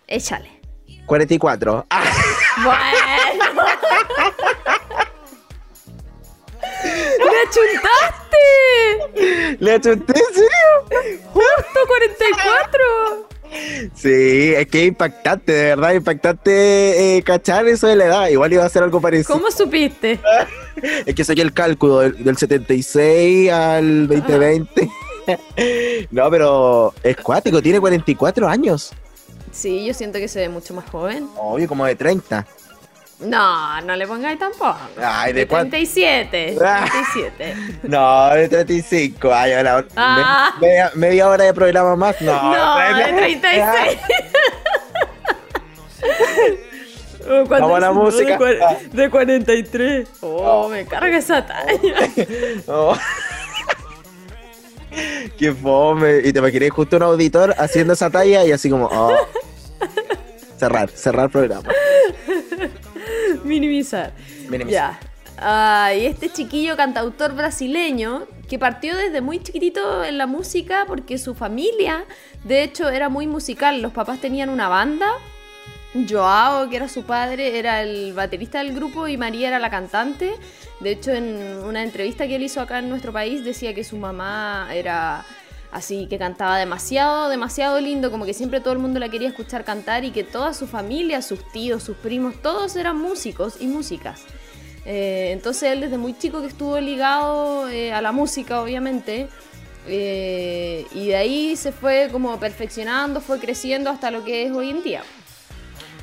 [0.07, 0.61] Échale.
[1.07, 1.87] 44.
[1.89, 2.03] Ah,
[2.63, 3.63] Bueno.
[6.83, 8.45] ¡Le achuntaste!
[9.59, 11.19] ¿Le achunté en serio?
[11.33, 13.29] ¡Justo 44!
[13.93, 18.27] Sí, es que impactante, de verdad, impactante eh, cachar eso de la edad.
[18.29, 19.35] Igual iba a ser algo parecido.
[19.35, 20.19] ¿Cómo supiste?
[21.05, 24.89] Es que soy el cálculo del, del 76 al 2020.
[26.11, 28.91] no, pero es cuático, tiene 44 años.
[29.51, 31.27] Sí, yo siento que se ve mucho más joven.
[31.37, 32.47] Obvio, como de 30.
[33.21, 34.77] No, no le pongáis tampoco.
[35.01, 35.69] Ay, ¿de cuánto?
[35.71, 36.57] 37.
[36.63, 36.85] Ah.
[37.13, 37.55] 37.
[37.83, 39.33] No, de 35.
[39.33, 40.53] Ay, ahora, Ah.
[40.59, 42.19] me- media, media hora de programa más.
[42.21, 43.97] No, No, de 36.
[47.23, 48.37] Oh, cuando Vamos a la música.
[48.37, 48.77] De, Ah.
[48.91, 50.07] de 43.
[50.21, 51.95] Oh, me carga esa talla.
[52.67, 52.95] Oh.
[55.37, 56.17] Qué fome.
[56.23, 58.87] Y te imaginé justo un auditor haciendo esa talla y así como.
[58.91, 59.15] oh.
[60.57, 61.69] Cerrar, cerrar programa.
[63.45, 64.13] Minimizar.
[64.49, 64.71] Minimizar.
[64.71, 64.99] Ya.
[65.37, 71.17] Ah, y este chiquillo cantautor brasileño que partió desde muy chiquitito en la música porque
[71.17, 72.05] su familia,
[72.43, 73.81] de hecho, era muy musical.
[73.81, 75.07] Los papás tenían una banda.
[76.07, 80.35] Joao, que era su padre, era el baterista del grupo y María era la cantante.
[80.79, 83.97] De hecho, en una entrevista que él hizo acá en nuestro país decía que su
[83.97, 85.25] mamá era
[85.71, 89.63] así, que cantaba demasiado, demasiado lindo, como que siempre todo el mundo la quería escuchar
[89.63, 94.21] cantar y que toda su familia, sus tíos, sus primos, todos eran músicos y músicas.
[94.85, 99.29] Eh, entonces él desde muy chico que estuvo ligado eh, a la música, obviamente,
[99.87, 104.69] eh, y de ahí se fue como perfeccionando, fue creciendo hasta lo que es hoy
[104.69, 105.03] en día.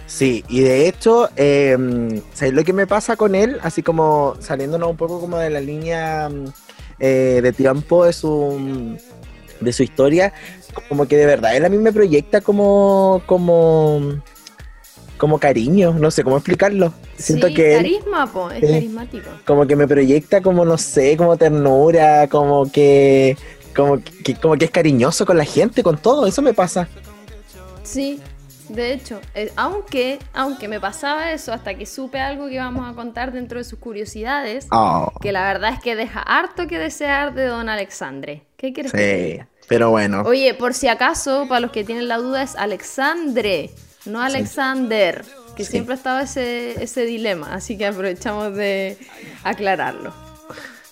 [0.06, 1.76] Sí, y de hecho, eh,
[2.32, 3.58] ¿sabes lo que me pasa con él?
[3.62, 6.46] Así como saliéndonos un poco como de la línea mm,
[6.98, 8.96] de tiempo de su,
[9.60, 10.32] de su historia,
[10.88, 14.22] como que de verdad él a mí me proyecta como, como,
[15.16, 16.92] como cariño, no sé cómo explicarlo.
[17.16, 19.30] Siento sí, que él carisma, po, es carismático.
[19.44, 23.36] como que me proyecta como, no sé, como ternura, como que,
[23.74, 26.88] como que, como que es cariñoso con la gente, con todo, eso me pasa.
[27.82, 28.20] Sí,
[28.68, 32.94] de hecho, eh, aunque, aunque me pasaba eso hasta que supe algo que vamos a
[32.94, 37.34] contar dentro de sus curiosidades, Oh, que la verdad es que deja harto que desear
[37.34, 38.42] de don Alexandre.
[38.58, 39.48] ¿Qué quieres que te sí, diga?
[39.68, 40.22] pero bueno.
[40.26, 43.70] Oye, por si acaso, para los que tienen la duda, es Alexandre,
[44.04, 45.24] no Alexander,
[45.56, 45.70] que Sí.
[45.72, 48.98] siempre ha estado ese, ese dilema, así que aprovechamos de
[49.44, 50.12] aclararlo.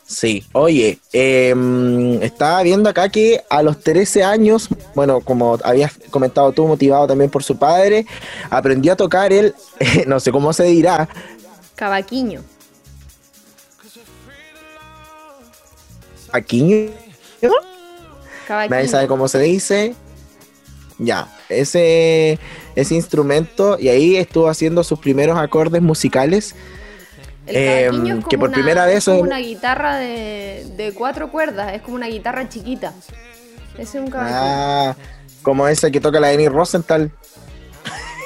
[0.09, 6.53] Sí, oye, em, estaba viendo acá que a los 13 años, bueno, como habías comentado
[6.53, 8.07] tú, motivado también por su padre,
[8.49, 9.53] aprendió a tocar el,
[10.07, 11.09] no sé cómo se dirá,
[11.75, 12.43] Cavaquiño.
[16.33, 16.91] Aquiño.
[18.49, 19.95] Nadie sabe cómo se dice.
[20.99, 22.39] Ya, ese,
[22.75, 26.55] ese instrumento, y ahí estuvo haciendo sus primeros acordes musicales.
[27.47, 30.93] Em, cavaquinho es como que por una, primera vez es como una guitarra de, de
[30.95, 32.95] cuatro cuerdas, es como una guitarra chiquita.
[33.75, 34.41] Ese es un cavaquinho.
[34.41, 34.97] Ah,
[35.43, 37.13] como ese que toca la Amy Rosenthal.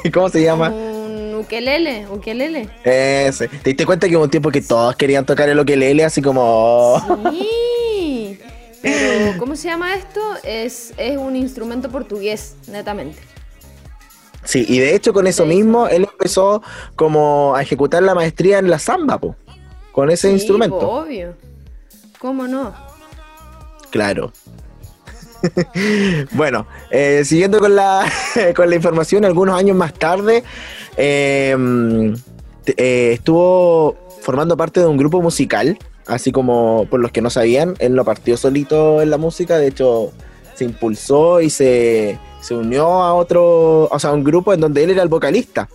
[0.14, 0.70] ¿Cómo se llama?
[0.70, 2.68] Un ukelele, ukelele.
[2.84, 3.48] Ese.
[3.48, 6.40] ¿Te diste cuenta que hubo un tiempo que todos querían tocar el ukelele así como...
[6.94, 7.48] oh, Sí.
[8.82, 10.20] Pero, ¿cómo se llama esto?
[10.42, 13.18] Es, es un instrumento portugués, netamente.
[14.44, 16.62] Sí, y de hecho con eso mismo él empezó
[16.96, 19.36] como a ejecutar la maestría en la samba, po,
[19.92, 20.78] con ese Sí, instrumento.
[20.78, 21.34] po, obvio.
[22.18, 22.74] ¿Cómo no?
[23.90, 24.32] Claro.
[26.32, 28.10] bueno, eh, siguiendo con la,
[28.56, 30.42] con la información, algunos años más tarde
[30.96, 31.56] eh,
[32.76, 37.74] eh, estuvo formando parte de un grupo musical, así como por los que no sabían,
[37.78, 40.12] él no partió solito en la música, de hecho
[40.54, 44.84] se impulsó y se, se unió a otro, o sea, a un grupo en donde
[44.84, 45.68] él era el vocalista.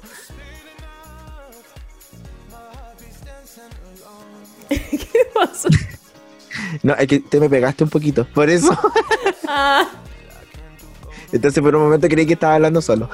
[4.70, 5.70] ¿Qué pasó?
[6.84, 8.78] No, es que te me pegaste un poquito, por eso.
[9.48, 9.88] Ah,
[11.32, 13.10] Entonces por un momento creí que estaba hablando solo.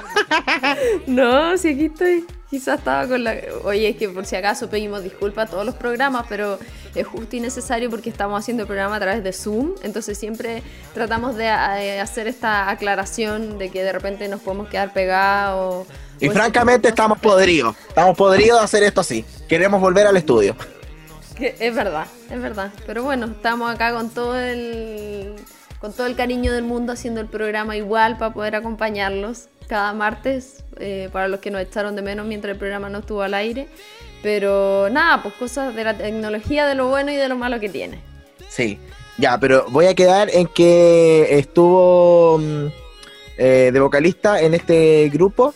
[1.06, 2.24] no, si aquí estoy.
[2.52, 3.34] Quizás estaba con la...
[3.64, 6.58] Oye, es que por si acaso pedimos disculpas a todos los programas, pero
[6.94, 10.62] es justo y necesario porque estamos haciendo el programa a través de Zoom, entonces siempre
[10.92, 15.86] tratamos de eh, hacer esta aclaración de que de repente nos podemos quedar pegados.
[16.20, 17.74] Y o francamente estamos podridos.
[17.88, 19.24] Estamos podridos de hacer esto así.
[19.48, 20.54] Queremos volver al estudio.
[21.34, 22.70] Que es verdad, es verdad.
[22.86, 25.36] Pero bueno, estamos acá con todo el
[25.78, 30.64] con todo el cariño del mundo haciendo el programa igual para poder acompañarlos cada martes
[30.80, 33.68] eh, para los que nos echaron de menos mientras el programa no estuvo al aire.
[34.22, 37.70] Pero nada, pues cosas de la tecnología, de lo bueno y de lo malo que
[37.70, 37.98] tiene.
[38.50, 38.78] Sí.
[39.16, 42.66] Ya, pero voy a quedar en que estuvo mm,
[43.38, 45.54] eh, de vocalista en este grupo.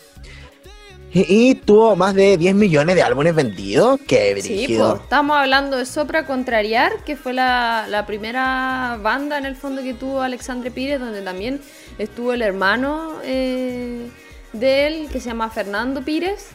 [1.17, 3.99] Y, y tuvo más de 10 millones de álbumes vendidos.
[4.07, 4.89] Qué Sí, brígido.
[4.91, 9.81] pues estamos hablando de Sopra Contrariar, que fue la, la primera banda en el fondo
[9.81, 11.59] que tuvo Alexandre Pires, donde también
[11.97, 14.07] estuvo el hermano eh,
[14.53, 16.47] de él, que se llama Fernando Pires,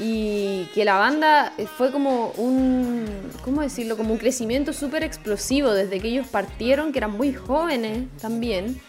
[0.00, 3.04] y que la banda fue como un,
[3.44, 3.96] ¿cómo decirlo?
[3.96, 8.80] Como un crecimiento súper explosivo desde que ellos partieron, que eran muy jóvenes también.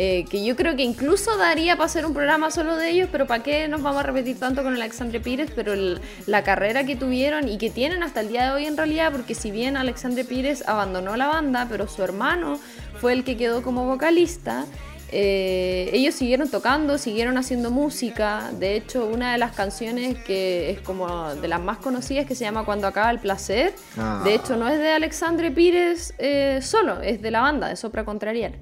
[0.00, 3.26] Eh, que yo creo que incluso daría para hacer un programa solo de ellos, pero
[3.26, 5.50] ¿para qué nos vamos a repetir tanto con Alexandre Pires?
[5.56, 8.76] Pero el- la carrera que tuvieron y que tienen hasta el día de hoy en
[8.76, 12.60] realidad, porque si bien Alexandre Pires abandonó la banda, pero su hermano
[13.00, 14.66] fue el que quedó como vocalista,
[15.10, 18.50] eh, ellos siguieron tocando, siguieron haciendo música.
[18.58, 22.44] De hecho, una de las canciones que es como de las más conocidas que se
[22.44, 24.20] llama Cuando acaba el placer, Ah.
[24.22, 28.04] de hecho no es de Alexandre Pires eh, solo, es de la banda, de Sopra
[28.04, 28.52] Contrariar.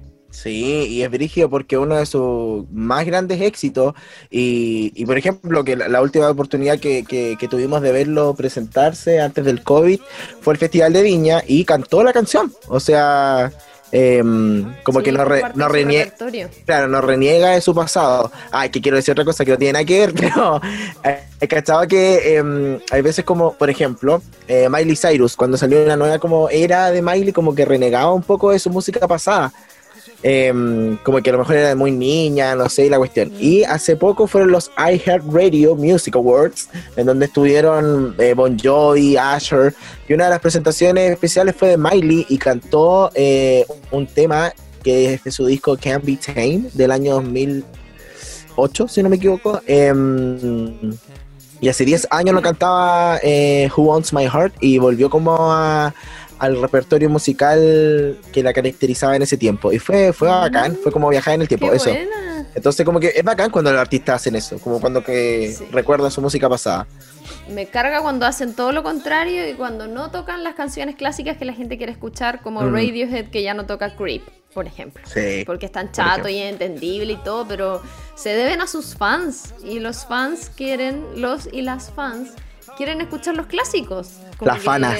[0.41, 3.95] Sí, y es brígido porque uno de sus más grandes éxitos,
[4.29, 8.35] y, y por ejemplo, que la, la última oportunidad que, que- que tuvimos de verlo
[8.35, 9.99] presentarse antes del COVID
[10.41, 12.53] fue el Festival de Viña y cantó la canción.
[12.67, 13.51] O sea,
[13.91, 16.49] em, como Sí, que no, fue re- parte no de su renie- repertorio.
[16.65, 18.31] Claro, no reniega de su pasado.
[18.51, 20.61] Ay, que quiero decir otra cosa que no tiene nada que ver, pero
[21.03, 25.83] eh, he cachado que em, hay veces como, por ejemplo, eh, Miley Cyrus, cuando salió
[25.83, 29.51] una nueva como era de Miley, como que renegaba un poco de su música pasada.
[30.23, 33.31] Em, como que a lo mejor era muy niña, no sé, la cuestión.
[33.39, 39.75] Y hace poco fueron los iHeartRadio Music Awards, en donde estuvieron eh, Bon Jovi, Asher,
[40.09, 44.51] y una de las presentaciones especiales fue de Miley y cantó eh, un tema
[44.83, 49.61] que es de su disco Can't Be Tamed del año 2008, si no me equivoco.
[49.67, 50.93] Em,
[51.59, 55.93] y hace 10 años no cantaba eh, Who Wants My Heart y volvió como a-
[56.39, 59.71] al repertorio musical que la caracterizaba en ese tiempo.
[59.71, 61.89] Y fue, fue bacán, fue como viajar en el tiempo, ¡Qué eso.
[61.89, 62.47] buena!
[62.55, 65.65] Entonces como que es bacán cuando los artistas hacen eso, como cuando que Sí.
[65.71, 66.87] recuerdan su música pasada.
[67.49, 71.45] Me carga cuando hacen todo lo contrario y cuando no tocan las canciones clásicas que
[71.45, 72.73] la gente quiere escuchar, como Mm.
[72.73, 74.23] Radiohead que ya no toca Creep,
[74.53, 75.01] por ejemplo.
[75.07, 75.43] Sí.
[75.45, 77.81] Porque es tan chato y entendible y todo, pero
[78.15, 79.53] se deben a sus fans.
[79.63, 82.29] Y los fans quieren, los y las fans,
[82.75, 84.09] quieren escuchar los clásicos.
[84.37, 84.97] Como Las fanas.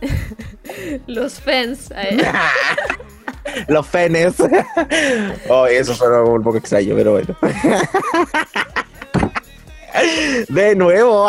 [1.06, 1.90] los fans.
[3.68, 4.34] Los fenes.
[5.48, 7.36] oh, eso suena un poco extraño, pero bueno.
[10.48, 11.28] De nuevo.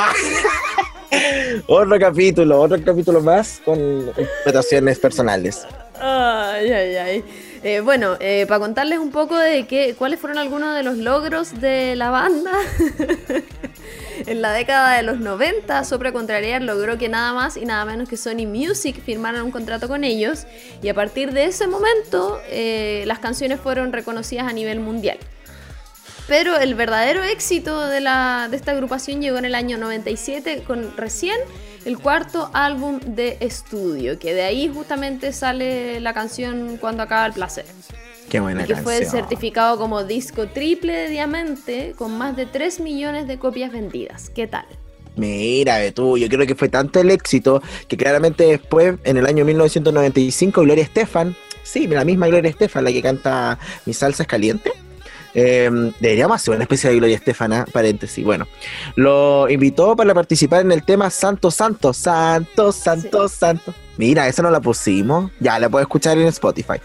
[1.68, 5.66] otro capítulo, otro capítulo más con interpretaciones personales.
[6.00, 7.26] Ay, ay, ay.
[7.64, 11.60] Eh, bueno, eh, para contarles un poco de qué, cuáles fueron algunos de los logros
[11.62, 12.52] de la banda.
[14.28, 18.10] En la década de los 90, Sopra Contrariar logró que nada más y nada menos
[18.10, 20.46] que Sony Music firmaran un contrato con ellos
[20.82, 25.18] y a partir de ese momento eh, las canciones fueron reconocidas a nivel mundial.
[26.28, 30.96] Pero el verdadero éxito de, la, de esta agrupación llegó en el año 97 con
[30.96, 31.38] recién
[31.84, 37.34] el cuarto álbum de estudio, que de ahí justamente sale la canción Cuando acaba el
[37.34, 37.66] placer.
[38.32, 38.96] Qué buena y que canción.
[38.96, 44.30] fue certificado como disco triple de diamante con más de 3 millones de copias vendidas.
[44.30, 44.64] ¿Qué tal?
[45.18, 49.44] Mira, tú, yo creo que fue tanto el éxito que claramente después, en el año
[49.44, 54.72] 1995, Gloria Estefan, sí, la misma Gloria Estefan, la que canta Mi salsa es caliente,
[55.34, 55.70] eh,
[56.00, 58.24] deberíamos hacer una especie de Gloria Estefana, paréntesis.
[58.24, 58.48] Bueno,
[58.96, 63.74] lo invitó para participar en el tema Santo, Santo, Santo, Santo, Santo.
[64.02, 65.30] Mira, esa no la pusimos.
[65.40, 66.82] Ya, la puedes escuchar en Spotify.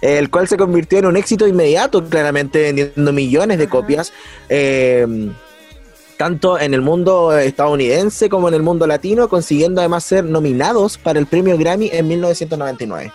[0.00, 4.12] El cual se convirtió en un éxito inmediato, claramente vendiendo millones de copias.
[4.48, 5.04] eh,
[6.16, 11.18] tanto en el mundo estadounidense como en el mundo latino, consiguiendo además ser nominados para
[11.18, 13.10] el premio Grammy en 1999.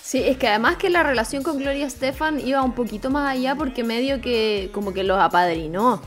[0.00, 3.56] Sí, es que además que la relación con Gloria Estefan iba un poquito más allá
[3.56, 6.00] porque medio que como que los apadrinó.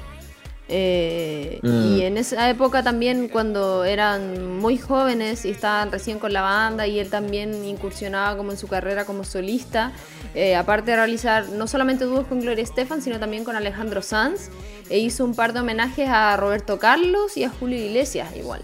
[0.71, 1.97] Eh, Mm.
[1.97, 6.87] Y en esa época también cuando eran muy jóvenes y estaban recién con la banda
[6.87, 9.91] y él también incursionaba como en su carrera como solista,
[10.33, 14.49] eh, aparte de realizar no solamente dúos con Gloria Estefan, sino también con Alejandro Sanz,
[14.89, 18.61] e hizo un par de homenajes a Roberto Carlos y a Julio Iglesias igual.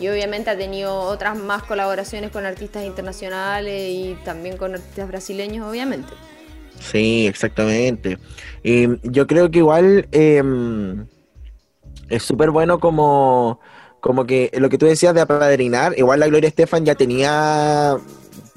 [0.00, 5.66] Y obviamente ha tenido otras más colaboraciones con artistas internacionales y también con artistas brasileños,
[5.66, 6.12] obviamente.
[6.80, 8.18] Sí, exactamente.
[8.62, 10.42] Y yo creo que igual eh,
[12.08, 13.60] es súper bueno como,
[14.00, 17.96] como que lo que tú decías de apadrinar, igual la Gloria Estefan ya tenía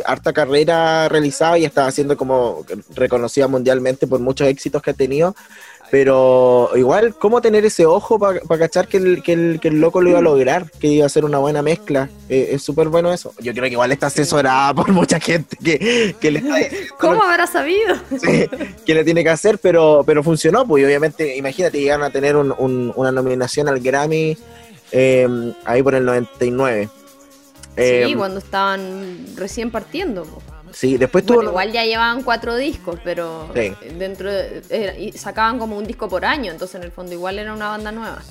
[0.05, 5.35] harta carrera realizada y estaba siendo como reconocida mundialmente por muchos éxitos que ha tenido.
[5.91, 10.01] Pero igual, ¿cómo tener ese ojo para cachar que el, que, el, que el loco
[10.01, 10.69] lo iba a lograr?
[10.79, 12.09] Que iba a ser una buena mezcla.
[12.29, 13.33] Eh, es súper bueno eso.
[13.39, 17.23] Yo creo que igual está asesorada por mucha gente que, que le está diciendo ¿Cómo
[17.23, 17.95] habrá sabido?
[18.21, 18.45] Sí,
[18.85, 22.35] que le tiene que hacer, pero, pero funcionó, pues y obviamente, imagínate, llegaron a tener
[22.35, 24.37] un- un- una nominación al Grammy
[24.91, 25.27] eh,
[25.65, 26.89] ahí por el 99.
[27.77, 30.23] Eh, sí, cuando estaban recién partiendo.
[30.23, 30.41] po.
[30.71, 31.49] Sí, después Bueno, tuvo...
[31.51, 33.71] igual ya llevaban cuatro discos, pero Sí.
[33.97, 37.69] dentro de- sacaban como un disco por año, entonces en el fondo igual era una
[37.69, 38.21] banda nueva.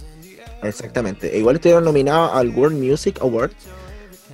[0.63, 3.53] Exactamente, igual estuvieron nominados al World Music Award,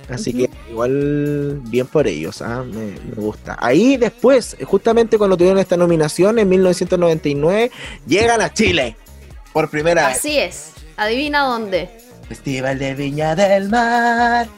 [0.09, 3.57] así que igual bien por ellos, ah, me, me gusta.
[3.59, 7.71] Ahí después, justamente cuando tuvieron esta nominación en 1999,
[8.07, 8.95] llegan a Chile
[9.53, 10.17] por primera vez.
[10.17, 10.71] Así es.
[10.97, 11.89] Adivina dónde.
[12.27, 14.47] Festival de Viña del Mar.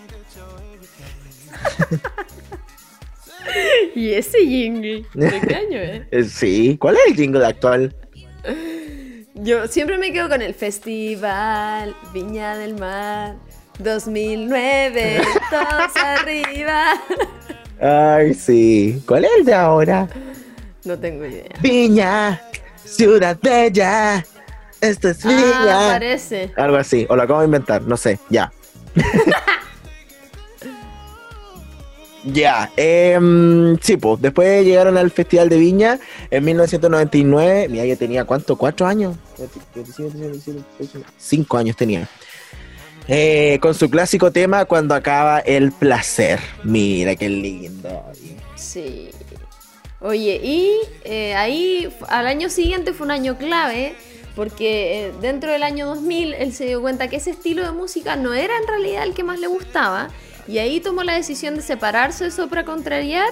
[3.95, 5.06] Y ese jingle.
[5.14, 6.02] ¿De qué año es?
[6.12, 7.95] Eh, Sí, ¿cuál es el jingle actual?
[9.36, 13.36] Yo siempre me quedo con el Festival Viña del Mar
[13.80, 15.22] 2009,
[15.52, 16.93] todos arriba.
[17.80, 19.02] Ay, sí.
[19.08, 20.08] ¿Cuál es el de ahora?
[20.86, 21.50] No tengo idea.
[21.62, 22.41] Viña,
[22.84, 24.26] ciudad bella.
[24.82, 25.88] Esto es Ah, Viña.
[25.91, 26.52] parece.
[26.56, 28.52] Algo así, o lo acabo de inventar, no sé, ya.
[32.24, 35.99] Ya, em, sí, después llegaron al Festival de Viña
[36.30, 37.68] en 1999.
[37.70, 39.15] Mira, yo tenía cuánto, cuatro años.
[41.18, 42.07] Cinco años tenía.
[43.09, 46.39] Eh, con su clásico tema Cuando acaba el placer.
[46.63, 48.03] Mira qué lindo.
[48.55, 49.09] Sí.
[49.99, 50.74] Oye, y
[51.05, 53.95] eh, ahí al año siguiente fue un año clave
[54.36, 58.15] porque eh, dentro del año 2000 él se dio cuenta que ese estilo de música
[58.15, 60.09] no era en realidad el que más le gustaba
[60.48, 63.30] y ahí tomó la decisión de separarse de Sopra Contrariar,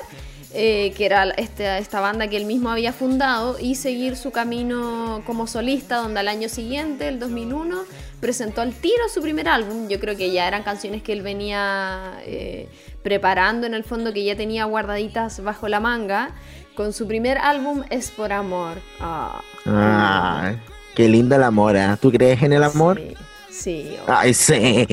[0.54, 5.22] eh, que era esta, esta banda que él mismo había fundado, y seguir su camino
[5.26, 7.84] como solista, donde al año siguiente, el 2001,
[8.22, 9.88] presentó al tiro su primer álbum.
[9.90, 12.70] Yo creo que ya eran canciones que él venía eh,
[13.04, 16.32] preparando en el fondo, que ya tenía guardaditas bajo la manga.
[16.74, 18.78] Con su primer álbum Es por Amor.
[19.00, 20.60] Ah, Ay,
[20.94, 21.98] qué lindo el amor, ¿ah?
[22.02, 23.00] ¿Tú crees en el amor?
[23.00, 23.16] Sí,
[23.50, 24.86] sí, Ay, sí.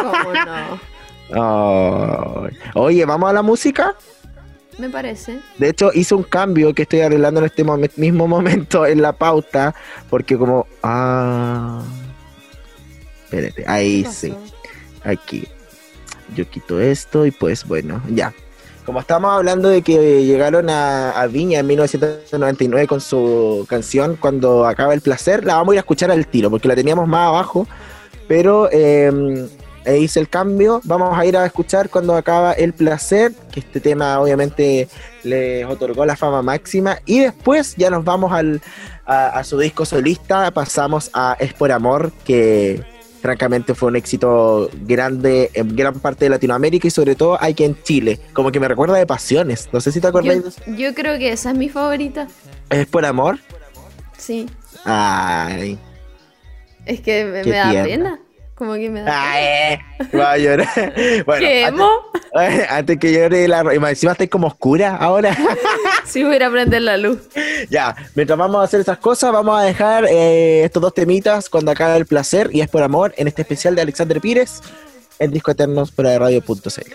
[0.00, 0.93] cómo no.
[2.74, 3.94] Oye, ¿vamos a la música?
[4.78, 5.38] Me parece.
[5.58, 9.12] De hecho, hice un cambio que estoy arreglando en este momen- mismo momento en la
[9.12, 9.74] pauta,
[10.10, 10.66] porque como...
[10.82, 11.82] Ah...
[13.24, 14.34] Espérate, ahí ¿Qué sí,
[15.02, 15.48] aquí.
[16.36, 18.32] Yo quito esto y pues bueno, ya.
[18.86, 24.66] Como estamos hablando de que llegaron a, a Viña en 1999 con su canción Cuando
[24.66, 27.28] acaba el placer, la vamos a ir a escuchar al tiro, porque la teníamos más
[27.28, 27.66] abajo,
[28.28, 29.48] pero eh,
[29.84, 30.80] e hice el cambio.
[30.84, 34.88] Vamos a ir a escuchar cuando acaba El Placer, que este tema obviamente
[35.22, 36.98] les otorgó la fama máxima.
[37.06, 38.60] Y después ya nos vamos al,
[39.06, 42.82] a, a su disco solista, pasamos a Es por Amor, que
[43.24, 47.74] francamente fue un éxito grande en gran parte de Latinoamérica y sobre todo aquí en
[47.82, 48.20] Chile.
[48.34, 49.70] Como que me recuerda de Pasiones.
[49.72, 50.42] No sé si te acordáis.
[50.66, 52.28] Yo, yo creo que esa es mi favorita.
[52.68, 53.38] Es por Amor.
[54.18, 54.46] Sí.
[54.84, 55.78] Ay.
[56.84, 57.84] Es que me, da tierna.
[57.84, 58.20] pena.
[58.54, 59.32] Como que me da.
[59.32, 59.78] Ay,
[60.16, 60.68] va a llorar.
[61.26, 65.36] Bueno, ¿Qué, antes, que llore la encima estáis como oscura ahora.
[66.04, 67.18] Si voy a ir a prender la luz.
[67.70, 71.70] ya, mientras vamos a hacer esas cosas, vamos a dejar eh, estos dos temitas cuando
[71.70, 74.60] acabe el placer y es por amor en este especial de Alexander Pires
[75.18, 76.94] en Disco Eternos por radio.cl.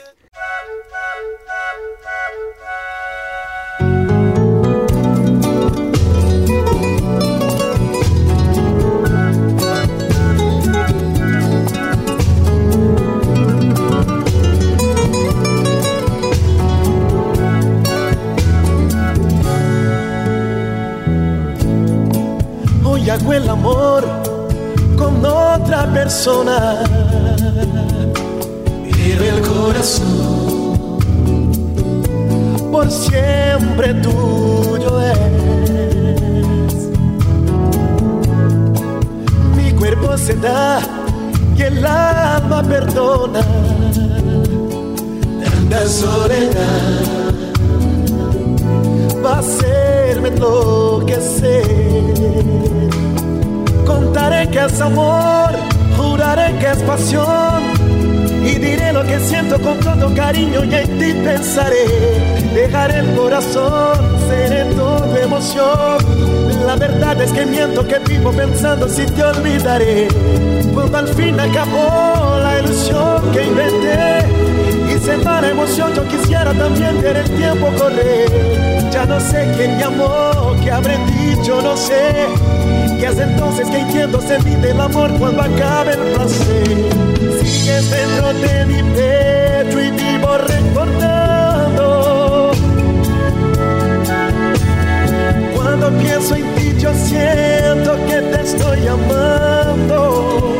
[23.09, 24.05] Hoy hago el amor
[24.95, 26.83] con otra persona.
[28.83, 30.99] Pero el corazón
[32.71, 35.17] por siempre tuyo es.
[39.57, 40.79] Mi cuerpo se da
[41.57, 43.41] y el alma perdona.
[45.43, 47.28] Tanta soledad
[49.29, 51.63] a hacerme enloquecer.
[53.85, 55.51] Contaré que es amor,
[55.97, 57.63] juraré que es pasión.
[58.43, 61.85] Y diré lo que siento con todo cariño y en ti pensaré.
[62.53, 65.97] Dejaré el corazón, seré todo emoción.
[66.65, 70.07] La verdad es que miento que vivo pensando si te olvidaré.
[70.73, 74.25] Cuando al fin acabó la ilusión que inventé.
[74.93, 78.78] Y se va la emoción, yo quisiera también ver el tiempo correr.
[78.91, 82.27] Ya no sé quién me amó, qué habré dicho, no sé.
[82.99, 86.67] Y es entonces que entiendo se mide el amor cuando acabe el placer.
[87.39, 91.85] Sigues dentro de mi pecho y vivo recordando.
[95.55, 100.59] Cuando pienso en ti yo siento que te estoy amando.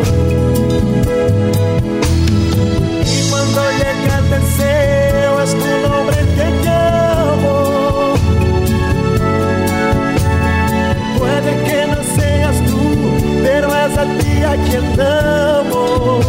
[14.49, 16.19] A quien amo.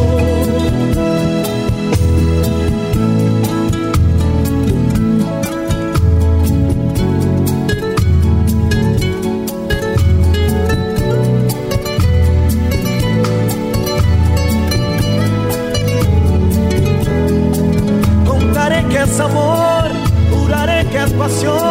[18.27, 19.85] Contaré que es amor,
[20.31, 21.70] juraré que es pasión.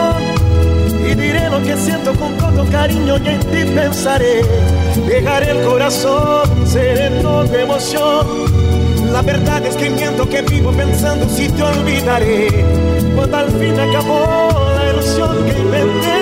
[2.79, 4.41] Cariño y en ti pensaré.
[5.05, 8.25] Dejaré el corazón, seré todo emoción.
[9.11, 12.47] La verdad es que miento que vivo pensando si te olvidaré.
[13.15, 14.21] Cuando al fin acabó
[14.77, 16.19] la ilusión que inventé.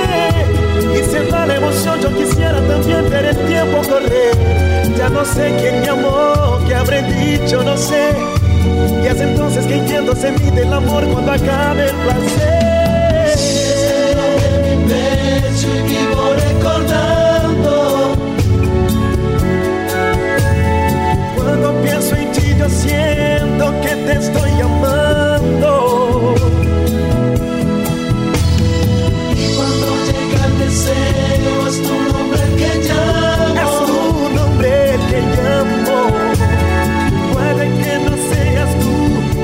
[0.98, 4.36] Y se va la emoción, yo quisiera también ver el tiempo correr.
[4.98, 8.16] Ya no sé quién me amó, qué habré dicho, no sé.
[9.04, 12.77] Y es entonces que entiendo se mide el amor cuando acabe el placer.
[14.90, 17.74] Y vivo recordando.
[21.36, 26.36] Cuando pienso en ti yo siento que te estoy amando.
[29.36, 33.62] Y cuando llega el deseo es tu nombre que llamo.
[33.64, 34.02] Es tu
[34.36, 34.72] nombre
[35.10, 35.98] que llamo.
[37.34, 38.94] Puede que no seas tú,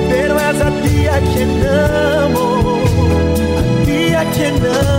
[0.10, 2.46] pero es a ti a quien amo.
[3.58, 4.93] A ti a quien amo.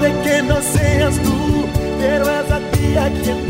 [0.00, 1.66] de que no seas tú,
[1.98, 3.48] pero es a ti a quien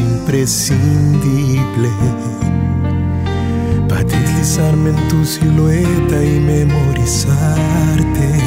[0.00, 1.90] imprescindible
[3.88, 8.40] para deslizarme en tu silueta y memorizarte.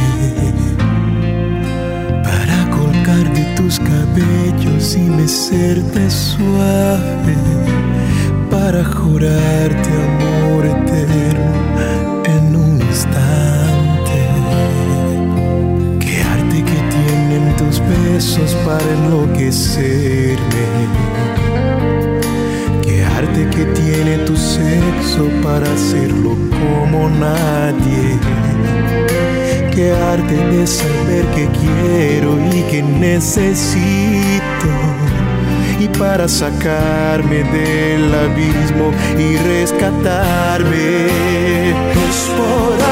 [2.23, 7.35] Para colgar de tus cabellos y mecerte suave.
[8.49, 11.53] Para jurarte amor eterno
[12.25, 14.27] en un instante.
[15.99, 21.28] Qué arte que tienen tus besos para enloquecerme.
[23.19, 28.17] Arte que tiene tu sexo para hacerlo como nadie.
[29.75, 34.69] Qué arte de saber que quiero y que necesito.
[35.81, 41.07] Y para sacarme del abismo y rescatarme.
[42.07, 42.88] Es por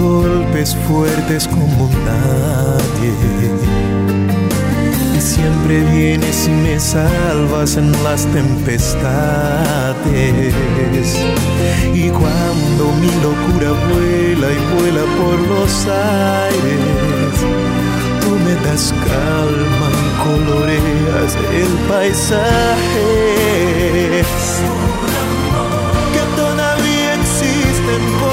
[0.00, 3.12] golpes fuertes como nadie.
[5.16, 8.94] Y siempre vienes y me salvas en las tempestades.
[11.94, 17.36] Y cuando mi locura vuela y vuela por los aires,
[18.20, 23.20] tú me das calma y coloreas el paisaje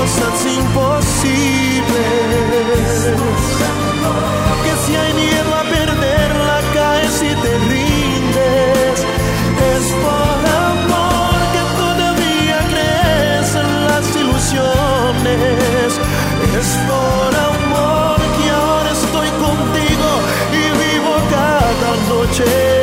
[0.07, 1.91] cosas imposibles.
[4.63, 8.99] Que si hay miedo a perderla, caes y te rindes.
[9.73, 10.39] Es por
[10.69, 15.91] amor que todavía crees en las ilusiones.
[16.59, 20.09] Es por amor que ahora estoy contigo
[20.53, 22.76] y vivo cada noche.